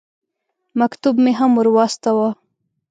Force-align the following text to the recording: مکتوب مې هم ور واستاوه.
مکتوب 0.79 1.15
مې 1.23 1.31
هم 1.39 1.51
ور 1.55 1.67
واستاوه. 1.75 2.29